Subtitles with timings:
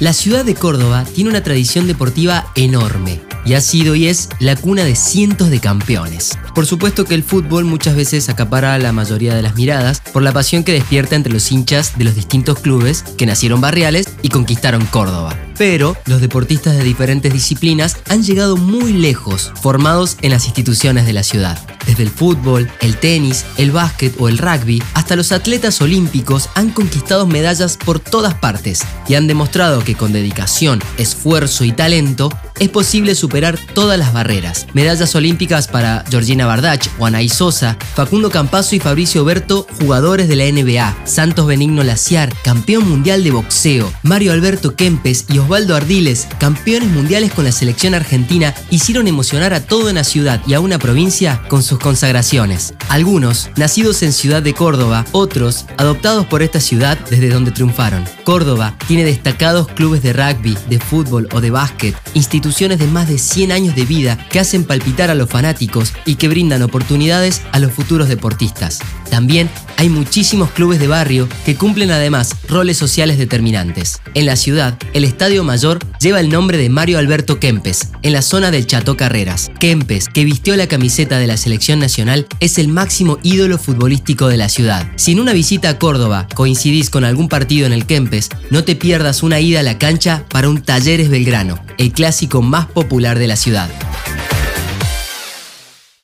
[0.00, 4.56] La ciudad de Córdoba tiene una tradición deportiva enorme y ha sido y es la
[4.56, 6.36] cuna de cientos de campeones.
[6.52, 10.32] Por supuesto que el fútbol muchas veces acapara la mayoría de las miradas por la
[10.32, 14.84] pasión que despierta entre los hinchas de los distintos clubes que nacieron barriales y conquistaron
[14.86, 15.38] Córdoba.
[15.56, 21.12] Pero los deportistas de diferentes disciplinas han llegado muy lejos, formados en las instituciones de
[21.12, 21.58] la ciudad.
[21.86, 26.70] Desde el fútbol, el tenis, el básquet o el rugby, hasta los atletas olímpicos han
[26.70, 32.30] conquistado medallas por todas partes y han demostrado que con dedicación, esfuerzo y talento
[32.60, 34.66] es posible superar todas las barreras.
[34.74, 40.44] Medallas olímpicas para Georgina Bardach, Juanaí Sosa, Facundo Campazo y Fabricio Berto, jugadores de la
[40.44, 46.90] NBA, Santos Benigno Laciar, campeón mundial de boxeo, Mario Alberto Kempes y Osvaldo Ardiles, campeones
[46.90, 51.42] mundiales con la selección argentina, hicieron emocionar a toda una ciudad y a una provincia
[51.48, 52.74] con consagraciones.
[52.88, 58.04] Algunos, nacidos en Ciudad de Córdoba, otros, adoptados por esta ciudad desde donde triunfaron.
[58.24, 63.18] Córdoba tiene destacados clubes de rugby, de fútbol o de básquet, instituciones de más de
[63.18, 67.58] 100 años de vida que hacen palpitar a los fanáticos y que brindan oportunidades a
[67.58, 68.80] los futuros deportistas.
[69.10, 74.00] También hay muchísimos clubes de barrio que cumplen además roles sociales determinantes.
[74.14, 78.20] En la ciudad, el Estadio Mayor lleva el nombre de Mario Alberto Kempes, en la
[78.20, 79.50] zona del Chateau Carreras.
[79.58, 84.36] Kempes, que vistió la camiseta de la selección nacional, es el máximo ídolo futbolístico de
[84.36, 84.86] la ciudad.
[84.96, 88.76] Si en una visita a Córdoba coincidís con algún partido en el Kempes, no te
[88.76, 93.28] pierdas una ida a la cancha para un Talleres Belgrano, el clásico más popular de
[93.28, 93.70] la ciudad.